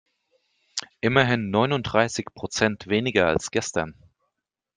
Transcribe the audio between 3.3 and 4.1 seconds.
gestern.